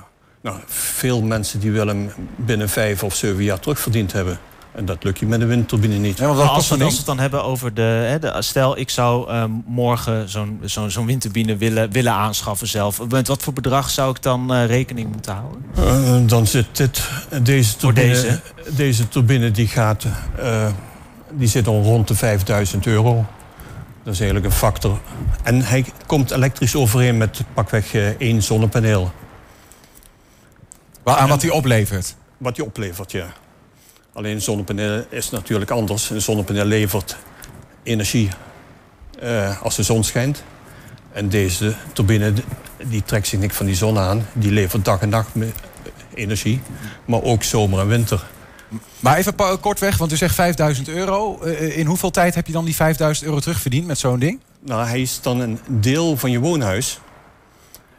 nou, 0.40 0.58
veel 0.66 1.22
mensen 1.22 1.60
die 1.60 1.70
willen 1.70 1.96
hem 1.96 2.28
binnen 2.36 2.68
vijf 2.68 3.02
of 3.02 3.14
zeven 3.14 3.42
jaar 3.42 3.60
terugverdiend 3.60 4.12
hebben. 4.12 4.38
En 4.74 4.84
dat 4.84 5.04
lukt 5.04 5.18
je 5.18 5.26
met 5.26 5.40
een 5.40 5.46
windturbine 5.46 5.94
niet. 5.94 6.18
Ja, 6.18 6.26
als, 6.26 6.68
we, 6.68 6.84
als 6.84 6.92
we 6.92 6.96
het 6.96 7.06
dan 7.06 7.18
hebben 7.18 7.44
over 7.44 7.74
de, 7.74 7.82
hè, 7.82 8.18
de 8.18 8.36
stel, 8.38 8.78
ik 8.78 8.90
zou 8.90 9.34
um, 9.34 9.62
morgen 9.66 10.28
zo'n 10.28 10.60
zo'n 10.64 10.90
zo'n 10.90 11.06
windturbine 11.06 11.56
willen, 11.56 11.90
willen 11.90 12.12
aanschaffen 12.12 12.68
zelf. 12.68 13.08
Met 13.08 13.28
wat 13.28 13.42
voor 13.42 13.52
bedrag 13.52 13.90
zou 13.90 14.10
ik 14.10 14.22
dan 14.22 14.54
uh, 14.54 14.66
rekening 14.66 15.12
moeten 15.12 15.32
houden? 15.32 15.64
Uh, 15.78 16.28
dan 16.28 16.46
zit 16.46 16.66
dit, 16.76 17.08
deze 17.42 17.76
turbine, 17.76 18.08
deze? 18.08 18.40
deze 18.76 19.08
turbine 19.08 19.50
die 19.50 19.66
gaat, 19.66 20.04
uh, 20.38 20.66
die 21.30 21.48
zit 21.48 21.66
al 21.66 21.82
rond 21.82 22.08
de 22.08 22.14
5000 22.14 22.86
euro. 22.86 23.26
Dat 24.02 24.14
is 24.14 24.20
eigenlijk 24.20 24.52
een 24.52 24.58
factor. 24.58 25.00
En 25.42 25.62
hij 25.62 25.84
komt 26.06 26.30
elektrisch 26.30 26.76
overeen 26.76 27.16
met 27.16 27.40
pakweg 27.54 27.94
één 28.18 28.42
zonnepaneel. 28.42 29.12
Aan 31.04 31.28
wat 31.28 31.42
hij 31.42 31.50
oplevert? 31.50 32.14
Wat 32.38 32.56
hij 32.56 32.66
oplevert, 32.66 33.12
ja. 33.12 33.26
Alleen 34.12 34.40
zonnepaneel 34.40 35.04
is 35.08 35.30
natuurlijk 35.30 35.70
anders. 35.70 36.10
Een 36.10 36.22
zonnepaneel 36.22 36.64
levert 36.64 37.16
energie 37.82 38.28
uh, 39.22 39.62
als 39.62 39.76
de 39.76 39.82
zon 39.82 40.04
schijnt. 40.04 40.42
En 41.12 41.28
deze 41.28 41.74
turbine 41.92 42.32
die 42.84 43.02
trekt 43.02 43.26
zich 43.26 43.38
niks 43.38 43.56
van 43.56 43.66
die 43.66 43.74
zon 43.74 43.98
aan. 43.98 44.26
Die 44.32 44.50
levert 44.50 44.84
dag 44.84 45.00
en 45.00 45.08
nacht 45.08 45.30
energie. 46.14 46.60
Maar 47.04 47.22
ook 47.22 47.42
zomer 47.42 47.80
en 47.80 47.88
winter. 47.88 48.26
Maar 49.00 49.16
even 49.16 49.34
kort 49.60 49.78
weg, 49.78 49.96
want 49.96 50.12
u 50.12 50.16
zegt 50.16 50.34
5000 50.34 50.88
euro. 50.88 51.40
In 51.54 51.86
hoeveel 51.86 52.10
tijd 52.10 52.34
heb 52.34 52.46
je 52.46 52.52
dan 52.52 52.64
die 52.64 52.74
5000 52.74 53.26
euro 53.26 53.40
terugverdiend 53.40 53.86
met 53.86 53.98
zo'n 53.98 54.18
ding? 54.18 54.40
Nou, 54.60 54.86
hij 54.86 55.00
is 55.00 55.20
dan 55.20 55.40
een 55.40 55.58
deel 55.68 56.16
van 56.16 56.30
je 56.30 56.38
woonhuis. 56.38 57.00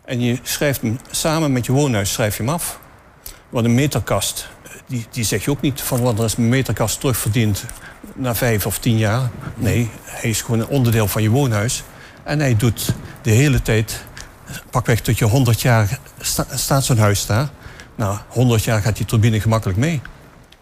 En 0.06 0.22
je 0.22 0.40
schrijft 0.42 0.82
hem 0.82 1.00
samen 1.12 1.52
met 1.52 1.66
je 1.66 1.72
woonhuis 1.72 2.14
schrijf 2.14 2.38
je 2.38 2.44
hem 2.44 2.52
af. 2.52 2.80
Wat 3.50 3.64
een 3.64 3.76
meterkast 3.76 4.50
die, 4.92 5.06
die 5.12 5.24
zeg 5.24 5.44
je 5.44 5.52
ook 5.52 5.62
niet 5.62 5.82
van 5.82 6.02
wat 6.02 6.20
er 6.20 6.26
is 6.26 6.36
mijn 6.36 6.50
meterkast 6.50 7.00
terugverdiend 7.00 7.66
na 8.16 8.36
vijf 8.36 8.66
of 8.66 8.80
tien 8.80 8.98
jaar. 8.98 9.30
Nee, 9.56 9.90
hij 10.04 10.30
is 10.30 10.42
gewoon 10.42 10.60
een 10.60 10.68
onderdeel 10.68 11.08
van 11.08 11.22
je 11.22 11.30
woonhuis. 11.30 11.84
En 12.24 12.40
hij 12.40 12.56
doet 12.56 12.94
de 13.22 13.32
hele 13.32 13.62
tijd, 13.62 14.04
pakweg 14.70 15.00
tot 15.00 15.18
je 15.18 15.26
100 15.26 15.62
jaar 15.62 16.00
sta, 16.20 16.46
staat 16.50 16.86
zo'n 16.86 16.98
huis 16.98 17.26
daar. 17.26 17.50
Nou, 17.96 18.18
100 18.28 18.64
jaar 18.64 18.82
gaat 18.82 18.98
die 18.98 19.06
turbine 19.06 19.42
gemakkelijk 19.42 19.80
mee. 19.80 20.02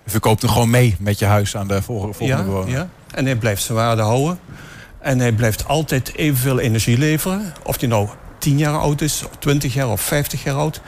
Je 0.04 0.10
verkoopt 0.10 0.42
hem 0.42 0.52
gewoon 0.52 0.70
mee 0.70 0.96
met 1.00 1.20
je 1.20 1.26
huis 1.26 1.58
aan 1.58 1.68
de 1.68 1.82
volgende, 1.82 2.26
ja, 2.26 2.44
bewoner. 2.44 2.70
Ja, 2.70 2.90
en 3.12 3.26
hij 3.26 3.36
blijft 3.36 3.64
zijn 3.64 3.78
waarde 3.78 4.02
houden. 4.02 4.40
En 5.00 5.20
hij 5.20 5.32
blijft 5.32 5.68
altijd 5.68 6.16
evenveel 6.16 6.60
energie 6.60 6.98
leveren. 6.98 7.54
Of 7.64 7.78
die 7.78 7.90
nou 7.90 8.10
10 8.38 8.58
jaar 8.58 8.78
oud 8.78 9.02
is, 9.02 9.24
20 9.40 9.74
jaar 9.74 9.90
of 9.90 10.02
50 10.02 10.44
jaar 10.44 10.56
oud. 10.56 10.82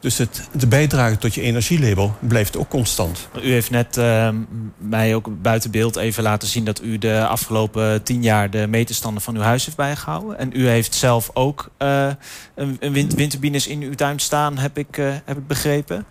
Dus 0.00 0.18
het, 0.18 0.48
de 0.52 0.66
bijdrage 0.66 1.18
tot 1.18 1.34
je 1.34 1.40
energielabel 1.40 2.16
blijft 2.20 2.56
ook 2.56 2.68
constant. 2.68 3.28
U 3.42 3.50
heeft 3.50 3.70
net 3.70 3.96
uh, 3.96 4.28
mij 4.76 5.14
ook 5.14 5.42
buiten 5.42 5.70
beeld 5.70 5.96
even 5.96 6.22
laten 6.22 6.48
zien... 6.48 6.64
dat 6.64 6.82
u 6.82 6.98
de 6.98 7.26
afgelopen 7.26 8.02
tien 8.02 8.22
jaar 8.22 8.50
de 8.50 8.66
meterstanden 8.66 9.22
van 9.22 9.36
uw 9.36 9.42
huis 9.42 9.64
heeft 9.64 9.76
bijgehouden. 9.76 10.38
En 10.38 10.50
u 10.52 10.68
heeft 10.68 10.94
zelf 10.94 11.30
ook 11.32 11.70
uh, 11.78 12.10
een, 12.54 12.76
een 12.80 12.92
wind, 12.92 13.14
windturbines 13.14 13.66
in 13.66 13.82
uw 13.82 13.94
tuin 13.94 14.18
staan, 14.18 14.58
heb 14.58 14.78
ik, 14.78 14.96
uh, 14.96 15.14
heb 15.24 15.36
ik 15.36 15.46
begrepen. 15.46 16.04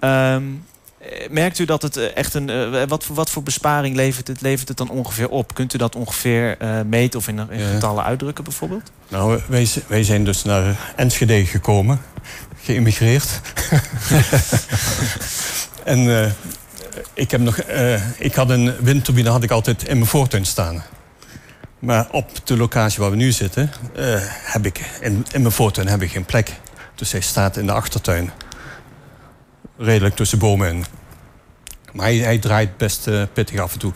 Um, 0.00 0.64
merkt 1.30 1.58
u 1.58 1.64
dat 1.64 1.82
het 1.82 1.96
echt 1.96 2.34
een... 2.34 2.48
Uh, 2.48 2.82
wat, 2.88 3.06
wat 3.06 3.30
voor 3.30 3.42
besparing 3.42 3.96
levert 3.96 4.28
het, 4.28 4.40
levert 4.40 4.68
het 4.68 4.76
dan 4.76 4.90
ongeveer 4.90 5.28
op? 5.28 5.54
Kunt 5.54 5.74
u 5.74 5.78
dat 5.78 5.96
ongeveer 5.96 6.56
meten 6.86 7.18
of 7.18 7.28
in, 7.28 7.50
in 7.50 7.60
getallen 7.60 8.04
uitdrukken 8.04 8.44
bijvoorbeeld? 8.44 8.90
Nou, 9.08 9.40
wij, 9.48 9.68
wij 9.86 10.04
zijn 10.04 10.24
dus 10.24 10.44
naar 10.44 10.92
Enschede 10.96 11.46
gekomen. 11.46 12.00
Geïmmigreerd. 12.62 13.40
en 15.84 16.32
ik, 17.14 17.30
heb 17.30 17.40
nog, 17.40 17.56
ik 18.18 18.34
had 18.34 18.50
een 18.50 18.74
windturbine 18.80 19.30
had 19.30 19.42
ik 19.42 19.50
altijd 19.50 19.88
in 19.88 19.96
mijn 19.96 20.08
voortuin 20.08 20.46
staan. 20.46 20.82
Maar 21.78 22.06
op 22.10 22.30
de 22.44 22.56
locatie 22.56 23.00
waar 23.00 23.10
we 23.10 23.16
nu 23.16 23.32
zitten... 23.32 23.70
heb 24.42 24.66
ik 24.66 24.80
in, 25.00 25.26
in 25.32 25.40
mijn 25.40 25.54
voortuin 25.54 25.88
heb 25.88 26.02
ik 26.02 26.10
geen 26.10 26.24
plek. 26.24 26.52
Dus 26.94 27.12
hij 27.12 27.20
staat 27.20 27.56
in 27.56 27.66
de 27.66 27.72
achtertuin 27.72 28.30
redelijk 29.78 30.16
tussen 30.16 30.38
bomen 30.38 30.68
in. 30.68 30.84
Maar 31.92 32.06
hij, 32.06 32.16
hij 32.16 32.38
draait 32.38 32.76
best 32.76 33.06
uh, 33.06 33.22
pittig 33.32 33.60
af 33.60 33.72
en 33.72 33.78
toe. 33.78 33.92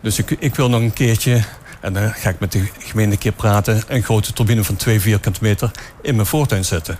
Dus 0.00 0.18
ik, 0.18 0.30
ik 0.30 0.54
wil 0.54 0.68
nog 0.68 0.80
een 0.80 0.92
keertje, 0.92 1.42
en 1.80 1.92
dan 1.92 2.12
ga 2.14 2.30
ik 2.30 2.40
met 2.40 2.52
de 2.52 2.68
gemeente 2.78 3.12
een 3.12 3.18
keer 3.18 3.32
praten... 3.32 3.82
een 3.88 4.02
grote 4.02 4.32
turbine 4.32 4.64
van 4.64 4.76
2 4.76 5.00
vierkante 5.00 5.38
meter 5.42 5.70
in 6.02 6.14
mijn 6.14 6.26
voortuin 6.26 6.64
zetten. 6.64 6.98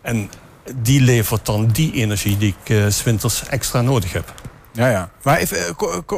En 0.00 0.30
die 0.74 1.00
levert 1.00 1.46
dan 1.46 1.66
die 1.66 1.92
energie 1.92 2.36
die 2.36 2.54
ik 2.60 2.68
uh, 2.68 2.86
's 2.88 3.02
winters 3.02 3.46
extra 3.46 3.80
nodig 3.80 4.12
heb. 4.12 4.34
Ja, 4.72 4.88
ja. 4.88 5.10
Maar 5.22 5.38
even 5.38 5.76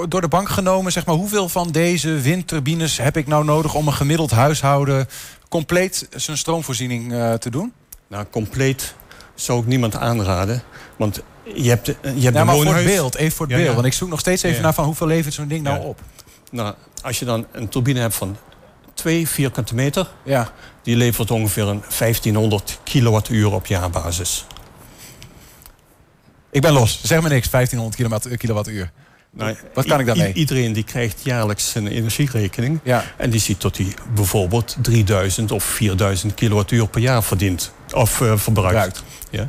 door 0.08 0.20
de 0.20 0.28
bank 0.28 0.48
genomen, 0.48 0.92
zeg 0.92 1.06
maar, 1.06 1.14
hoeveel 1.14 1.48
van 1.48 1.70
deze 1.70 2.20
windturbines 2.20 2.98
heb 2.98 3.16
ik 3.16 3.26
nou 3.26 3.44
nodig 3.44 3.74
om 3.74 3.86
een 3.86 3.92
gemiddeld 3.92 4.30
huishouden 4.30 5.08
compleet 5.48 6.08
zijn 6.10 6.38
stroomvoorziening 6.38 7.12
uh, 7.12 7.32
te 7.32 7.50
doen? 7.50 7.72
Nou, 8.08 8.26
compleet 8.30 8.94
zou 9.36 9.60
ik 9.60 9.66
niemand 9.66 9.96
aanraden. 9.96 10.62
Want 10.96 11.22
je 11.54 11.68
hebt, 11.68 11.86
je 11.86 11.92
hebt 12.02 12.20
ja, 12.20 12.28
een 12.28 12.46
maar 12.46 12.54
woonhuis. 12.54 12.66
voor 12.66 12.74
het 12.74 12.84
beeld, 13.00 13.14
even 13.14 13.36
voor 13.36 13.46
het 13.46 13.54
Ja, 13.56 13.62
beeld. 13.62 13.74
Want 13.74 13.86
ik 13.86 13.92
zoek 13.92 14.08
nog 14.08 14.20
steeds 14.20 14.42
even 14.42 14.62
naar 14.62 14.74
van 14.74 14.84
hoeveel 14.84 15.06
levert 15.06 15.34
zo'n 15.34 15.48
ding 15.48 15.62
nou 15.62 15.84
op. 15.84 16.00
Nou, 16.50 16.74
als 17.02 17.18
je 17.18 17.24
dan 17.24 17.46
een 17.52 17.68
turbine 17.68 18.00
hebt 18.00 18.14
van 18.14 18.36
2 18.94 19.28
vierkante 19.28 19.74
meter... 19.74 20.08
Ja. 20.24 20.52
die 20.82 20.96
levert 20.96 21.30
ongeveer 21.30 21.66
een 21.68 21.82
1500 21.98 22.78
kilowattuur 22.84 23.52
op 23.52 23.66
jaarbasis. 23.66 24.46
Ik 26.50 26.60
ben 26.62 26.72
los. 26.72 27.00
Zeg 27.02 27.22
me 27.22 27.28
niks, 27.28 27.50
1500 27.50 27.96
kilowatt- 27.96 28.36
kilowattuur. 28.36 28.90
Nou, 29.30 29.56
Wat 29.74 29.86
kan 29.86 30.00
ik 30.00 30.06
daarmee? 30.06 30.32
iedereen 30.32 30.72
die 30.72 30.84
krijgt 30.84 31.20
jaarlijks 31.24 31.74
een 31.74 31.86
energierekening... 31.86 32.80
Ja. 32.82 33.04
en 33.16 33.30
die 33.30 33.40
ziet 33.40 33.60
dat 33.60 33.76
hij 33.76 33.94
bijvoorbeeld 34.14 34.76
3000 34.82 35.52
of 35.52 35.64
4000 35.64 36.34
kilowattuur 36.34 36.88
per 36.88 37.00
jaar 37.00 37.22
verdient. 37.22 37.72
Of 37.96 38.20
eh, 38.20 38.32
verbruikt. 38.36 39.02
Ja. 39.30 39.48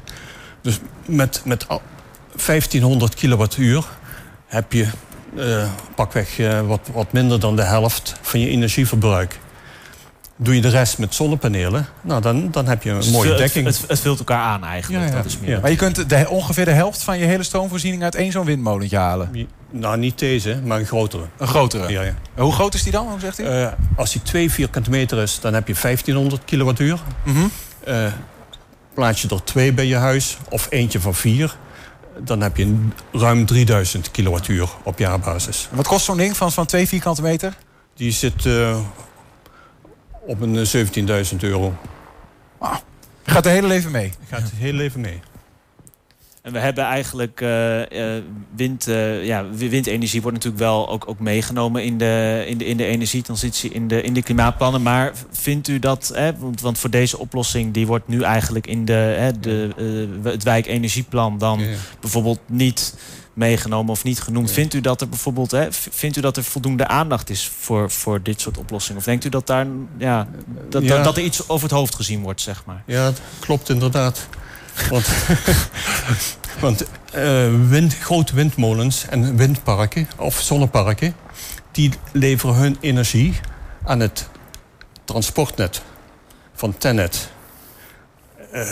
Dus 0.61 0.79
met, 1.05 1.41
met 1.45 1.67
al- 1.67 1.81
1500 2.45 3.15
kilowattuur 3.15 3.85
heb 4.45 4.73
je 4.73 4.87
eh, 5.37 5.69
pakweg 5.95 6.39
eh, 6.39 6.61
wat, 6.61 6.79
wat 6.93 7.11
minder 7.11 7.39
dan 7.39 7.55
de 7.55 7.63
helft 7.63 8.13
van 8.21 8.39
je 8.39 8.49
energieverbruik. 8.49 9.39
Doe 10.39 10.55
je 10.55 10.61
de 10.61 10.69
rest 10.69 10.97
met 10.97 11.15
zonnepanelen, 11.15 11.87
nou 12.01 12.21
dan, 12.21 12.51
dan 12.51 12.67
heb 12.67 12.83
je 12.83 12.89
een 12.89 12.95
Dus 12.95 13.09
mooie 13.09 13.29
het, 13.29 13.37
dekking. 13.37 13.65
Het, 13.65 13.83
het 13.87 13.99
vult 13.99 14.19
elkaar 14.19 14.43
aan 14.43 14.63
eigenlijk. 14.63 15.03
Ja, 15.03 15.09
ja. 15.09 15.15
Dat 15.15 15.25
is 15.25 15.39
meer. 15.39 15.49
Ja. 15.49 15.59
Maar 15.59 15.69
je 15.69 15.75
kunt 15.75 16.09
de, 16.09 16.29
ongeveer 16.29 16.65
de 16.65 16.71
helft 16.71 17.03
van 17.03 17.17
je 17.17 17.25
hele 17.25 17.43
stroomvoorziening 17.43 18.03
uit 18.03 18.15
één 18.15 18.31
zo'n 18.31 18.45
windmolentje 18.45 18.97
halen. 18.97 19.47
Nou, 19.71 19.97
niet 19.97 20.19
deze, 20.19 20.59
maar 20.63 20.79
een 20.79 20.85
grotere. 20.85 21.23
Een 21.37 21.47
grotere. 21.47 21.89
Ja, 21.91 22.01
ja. 22.01 22.13
En 22.35 22.43
Hoe 22.43 22.53
groot 22.53 22.73
is 22.73 22.83
die 22.83 22.91
dan? 22.91 23.07
Hoe 23.07 23.19
zegt 23.19 23.39
u? 23.39 23.43
Eh, 23.43 23.67
als 23.95 24.11
die 24.11 24.21
2 24.21 24.51
vierkante 24.51 24.89
meter 24.89 25.17
is, 25.17 25.39
dan 25.39 25.53
heb 25.53 25.67
je 25.67 25.73
1500 25.81 26.41
kilowattuur. 26.45 26.99
Mhm. 27.23 27.37
Eh, 27.83 28.05
plaats 28.97 29.21
je 29.21 29.29
er 29.29 29.43
twee 29.43 29.73
bij 29.73 29.85
je 29.85 29.95
huis 29.95 30.37
of 30.49 30.67
eentje 30.69 30.99
van 30.99 31.15
vier... 31.15 31.57
dan 32.19 32.41
heb 32.41 32.57
je 32.57 32.87
ruim 33.11 33.45
3000 33.45 34.11
kilowattuur 34.11 34.69
op 34.83 34.99
jaarbasis. 34.99 35.69
Wat 35.71 35.87
kost 35.87 36.05
zo'n 36.05 36.17
ding 36.17 36.37
van, 36.37 36.51
van 36.51 36.65
twee 36.65 36.87
vierkante 36.87 37.21
meter? 37.21 37.57
Die 37.93 38.11
zit 38.11 38.45
eh, 38.45 38.79
op 40.25 40.41
een 40.41 40.57
eh, 40.57 41.31
17.000 41.31 41.37
euro. 41.39 41.73
Gaat 43.23 43.43
de 43.43 43.49
hele 43.49 43.67
leven 43.67 43.91
mee. 43.91 44.13
Gaat 44.29 44.41
het 44.41 44.51
heel 44.55 44.79
even 44.79 45.01
mee. 45.01 45.19
En 46.47 46.53
we 46.53 46.59
hebben 46.59 46.83
eigenlijk 46.83 47.41
eh, 47.41 47.79
wind, 48.55 48.87
eh, 48.87 49.25
ja, 49.25 49.45
wi- 49.49 49.69
windenergie 49.69 50.21
wordt 50.21 50.37
natuurlijk 50.37 50.63
wel 50.63 50.89
ook, 50.89 51.07
ook 51.07 51.19
meegenomen 51.19 51.83
in 51.83 51.97
de, 51.97 52.43
in 52.47 52.57
de, 52.57 52.65
in 52.65 52.77
de 52.77 52.85
energietransitie, 52.85 53.69
in 53.71 53.87
de, 53.87 54.01
in 54.01 54.13
de 54.13 54.21
klimaatplannen. 54.21 54.81
Maar 54.81 55.11
vindt 55.31 55.67
u 55.67 55.79
dat, 55.79 56.11
hè, 56.13 56.37
want, 56.37 56.61
want 56.61 56.77
voor 56.79 56.89
deze 56.89 57.19
oplossing, 57.19 57.73
die 57.73 57.87
wordt 57.87 58.07
nu 58.07 58.21
eigenlijk 58.21 58.67
in 58.67 58.85
de, 58.85 58.93
hè, 58.93 59.39
de, 59.39 59.69
het 60.23 60.43
wijkenergieplan 60.43 61.37
dan 61.37 61.59
Ja, 61.59 61.75
bijvoorbeeld 61.99 62.39
niet 62.45 62.95
meegenomen 63.33 63.91
of 63.91 64.03
niet 64.03 64.21
genoemd. 64.21 64.47
Ja. 64.47 64.53
Vindt 64.53 64.73
u 64.73 64.81
dat 64.81 65.01
er 65.01 65.09
bijvoorbeeld, 65.09 65.51
hè, 65.51 65.67
vindt 65.71 66.17
u 66.17 66.21
dat 66.21 66.37
er 66.37 66.43
voldoende 66.43 66.87
aandacht 66.87 67.29
is 67.29 67.51
voor, 67.57 67.91
voor 67.91 68.21
dit 68.23 68.41
soort 68.41 68.57
oplossingen? 68.57 68.97
Of 68.99 69.05
denkt 69.05 69.25
u 69.25 69.29
dat 69.29 69.47
daar, 69.47 69.67
ja, 69.97 70.27
dat, 70.69 70.83
Ja. 70.83 70.87
dat, 70.95 71.03
dat 71.03 71.17
er 71.17 71.23
iets 71.23 71.49
over 71.49 71.67
het 71.69 71.77
hoofd 71.77 71.95
gezien 71.95 72.21
wordt, 72.21 72.41
zeg 72.41 72.65
maar? 72.65 72.83
Ja, 72.85 73.03
dat 73.05 73.21
klopt 73.39 73.69
inderdaad. 73.69 74.27
Want, 74.89 75.07
want 76.59 76.85
eh, 77.11 77.89
grote 77.89 78.35
windmolens 78.35 79.05
en 79.09 79.35
windparken 79.35 80.07
of 80.17 80.39
zonneparken... 80.39 81.15
die 81.71 81.91
leveren 82.11 82.55
hun 82.55 82.77
energie 82.79 83.39
aan 83.83 83.99
het 83.99 84.29
transportnet 85.05 85.81
van 86.53 86.77
Tennet. 86.77 87.29
Eh, 88.51 88.71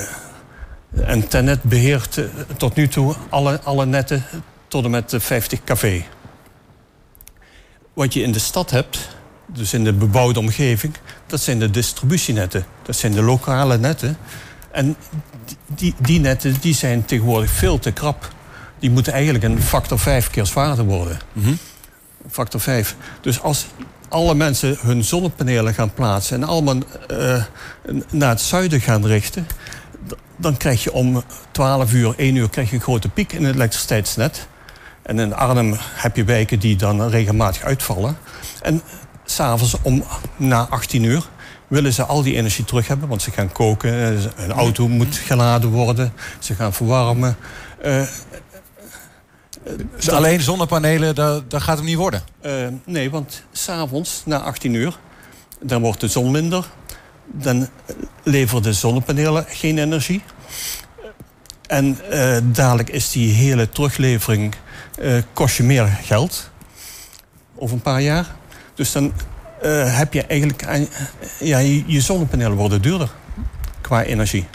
en 1.06 1.28
Tennet 1.28 1.64
beheert 1.64 2.18
eh, 2.18 2.26
tot 2.58 2.76
nu 2.76 2.88
toe 2.88 3.16
alle, 3.30 3.60
alle 3.64 3.86
netten 3.86 4.24
tot 4.68 4.86
en 4.86 4.92
met 4.92 5.10
de 5.10 5.20
50 5.20 5.64
kV. 5.64 6.02
Wat 7.94 8.14
je 8.14 8.22
in 8.22 8.32
de 8.32 8.40
stad 8.40 8.72
hebt, 8.72 9.10
dus 9.46 9.74
in 9.74 9.84
de 9.84 9.94
bebouwde 9.94 10.40
omgeving... 10.40 10.94
dat 11.28 11.42
zijn 11.42 11.60
de 11.60 11.70
distributienetten. 11.70 12.66
Dat 12.84 12.96
zijn 12.96 13.12
de 13.12 13.22
lokale 13.22 13.78
netten. 13.78 14.18
En 14.76 14.96
die, 15.68 15.94
die 16.00 16.20
netten 16.20 16.56
die 16.60 16.74
zijn 16.74 17.06
tegenwoordig 17.06 17.50
veel 17.50 17.80
te 17.80 17.92
krap. 17.92 18.34
Die 18.80 18.90
moeten 18.90 19.14
eigenlijk 19.14 19.44
een 19.44 19.62
factor 19.62 20.00
5 20.00 20.30
keer 20.30 20.46
zwaarder 20.46 20.86
worden. 20.86 21.20
Factor 22.30 22.60
5. 22.60 22.96
Dus 23.22 23.42
als 23.42 23.66
alle 24.10 24.36
mensen 24.36 24.78
hun 24.80 25.04
zonnepanelen 25.04 25.74
gaan 25.74 25.94
plaatsen... 25.94 26.42
en 26.42 26.48
allemaal 26.48 26.76
eh, 27.08 27.44
naar 28.12 28.30
het 28.30 28.42
zuiden 28.42 28.82
gaan 28.82 29.06
richten... 29.06 29.48
dan 30.36 30.58
krijg 30.58 30.84
je 30.84 30.94
om 30.94 31.24
12 31.52 31.94
uur, 31.94 32.14
1 32.18 32.36
uur 32.36 32.50
krijg 32.50 32.70
je 32.70 32.76
een 32.76 32.82
grote 32.82 33.10
piek 33.10 33.34
in 33.34 33.44
het 33.44 33.56
elektriciteitsnet. 33.56 34.48
En 35.02 35.20
in 35.20 35.36
Arnhem 35.36 35.76
heb 35.80 36.16
je 36.16 36.24
wijken 36.24 36.60
die 36.60 36.76
dan 36.76 37.10
regelmatig 37.10 37.62
uitvallen. 37.62 38.18
En 38.62 38.82
s'avonds 39.26 39.76
om 39.82 40.04
na 40.38 40.68
18 40.70 41.04
uur 41.04 41.30
willen 41.68 41.94
ze 41.94 42.04
al 42.06 42.22
die 42.24 42.36
energie 42.36 42.66
terug 42.66 42.88
hebben. 42.88 43.08
Want 43.10 43.22
ze 43.22 43.32
gaan 43.32 43.52
koken, 43.52 43.92
eh, 44.14 44.22
ze- 44.22 44.30
hun 44.36 44.52
auto 44.52 44.88
moet 44.88 45.16
geladen 45.16 45.70
worden, 45.70 46.14
ze 46.40 46.56
gaan 46.56 46.74
verwarmen. 46.74 47.36
Eh, 47.82 48.02
Dus 49.96 50.10
alleen 50.10 50.42
zonnepanelen, 50.42 51.16
dat, 51.16 51.52
dat 51.52 51.62
gaat 51.62 51.78
hem 51.78 51.86
niet 51.86 51.96
worden. 51.98 52.24
eh, 52.42 52.68
nee, 52.86 53.10
want 53.12 53.44
s'avonds 53.52 54.22
na 54.26 54.40
18 54.40 54.74
uur, 54.74 54.98
dan 55.62 55.82
wordt 55.82 56.00
de 56.00 56.08
zon 56.08 56.32
minder. 56.32 56.66
Dan 57.26 57.68
leveren 58.24 58.64
de 58.64 58.74
zonnepanelen 58.74 59.46
geen 59.48 59.78
energie. 59.78 60.22
En 61.68 61.98
eh, 62.10 62.38
dadelijk 62.44 62.90
is 62.90 63.12
die 63.12 63.34
hele 63.34 63.70
teruglevering 63.70 64.56
eh, 65.00 65.22
kost 65.34 65.58
je 65.58 65.64
meer 65.64 65.86
geld. 66.04 66.50
Over 67.56 67.76
een 67.76 67.82
paar 67.82 68.02
jaar. 68.02 68.36
Dus 68.76 68.92
dan 68.92 69.14
eh, 69.66 69.98
heb 69.98 70.14
je 70.14 70.22
eigenlijk... 70.22 70.66
ja, 71.40 71.58
je, 71.58 71.84
je 71.86 72.02
zonnepanelen 72.02 72.58
worden 72.58 72.82
duurder. 72.82 73.10
Qua 73.82 74.04
energie. 74.04 74.46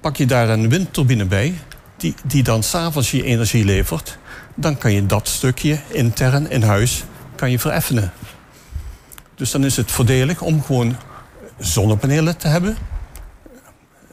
Pak 0.00 0.16
je 0.16 0.26
daar 0.26 0.48
een 0.48 0.68
windturbine 0.68 1.24
bij... 1.24 1.54
die, 1.96 2.14
die 2.24 2.42
dan 2.42 2.62
s'avonds 2.62 3.10
je 3.10 3.24
energie 3.24 3.64
levert... 3.64 4.18
dan 4.54 4.78
kan 4.78 4.92
je 4.92 5.06
dat 5.06 5.28
stukje 5.28 5.78
intern 5.88 6.50
in 6.50 6.62
huis 6.62 7.04
kan 7.34 7.50
je 7.50 7.58
vereffenen. 7.58 8.12
Dus 9.34 9.50
dan 9.50 9.64
is 9.64 9.76
het 9.76 9.90
voordelig 9.90 10.40
om 10.40 10.62
gewoon 10.62 10.96
zonnepanelen 11.58 12.36
te 12.36 12.48
hebben. 12.48 12.76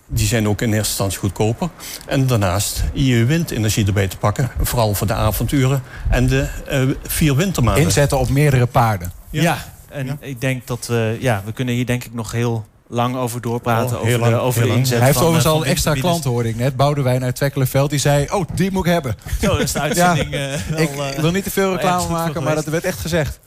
die 0.07 0.27
zijn 0.27 0.47
ook 0.47 0.61
in 0.61 0.67
eerste 0.67 0.87
instantie 0.87 1.19
goedkoper. 1.19 1.69
En 2.07 2.27
daarnaast 2.27 2.83
je 2.93 3.25
windenergie 3.25 3.85
erbij 3.85 4.07
te 4.07 4.17
pakken. 4.17 4.51
Vooral 4.61 4.93
voor 4.93 5.07
de 5.07 5.13
avonturen 5.13 5.83
en 6.09 6.27
de 6.27 6.47
uh, 6.71 6.95
vier 7.03 7.35
wintermaanden. 7.35 7.83
Inzetten 7.83 8.19
op 8.19 8.29
meerdere 8.29 8.65
paarden. 8.65 9.11
Ja, 9.29 9.41
ja. 9.41 9.57
En 9.91 10.05
ja. 10.05 10.17
ik 10.19 10.41
denk 10.41 10.67
dat 10.67 10.87
we... 10.87 11.17
Ja, 11.19 11.41
we 11.45 11.51
kunnen 11.51 11.73
hier 11.73 11.85
denk 11.85 12.03
ik 12.03 12.13
nog 12.13 12.31
heel 12.31 12.65
lang 12.87 13.15
over 13.15 13.41
doorpraten. 13.41 13.95
Oh, 13.95 14.01
over 14.01 14.19
lang, 14.19 14.33
de, 14.33 14.39
over 14.39 14.61
de 14.61 14.67
inzet 14.67 14.97
Hij 14.97 15.07
heeft 15.07 15.17
overigens 15.17 15.45
al 15.45 15.61
een 15.61 15.67
extra 15.67 15.93
klant, 15.93 16.23
hoorde 16.23 16.49
ik 16.49 16.55
net. 16.55 16.75
Boudewijn 16.75 17.23
uit 17.23 17.35
Twekkelenveld. 17.35 17.89
Die 17.89 17.99
zei, 17.99 18.27
oh, 18.31 18.45
die 18.53 18.71
moet 18.71 18.85
ik 18.85 18.91
hebben. 18.91 19.15
Zo, 19.41 19.47
dat 19.47 19.59
is 19.59 19.71
de 19.71 19.79
uitzending. 19.89 20.33
uh, 20.33 20.79
ik, 20.79 20.89
al, 20.97 21.09
uh, 21.09 21.19
wil 21.19 21.31
niet 21.31 21.43
te 21.43 21.51
veel 21.51 21.71
reclame 21.75 22.09
maken, 22.09 22.43
maar 22.43 22.55
dat 22.55 22.65
werd 22.65 22.83
echt 22.83 22.99
gezegd. 22.99 23.39